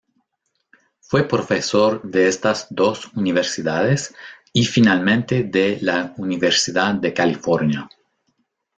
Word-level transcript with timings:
Fue 0.99 1.27
profesor 1.27 2.01
de 2.01 2.27
estas 2.27 2.65
dos 2.71 3.13
universidades 3.15 4.15
y 4.51 4.65
finalmente 4.65 5.43
de 5.43 5.77
la 5.79 6.15
Universidad 6.17 6.95
de 6.95 7.13
California. 7.13 7.87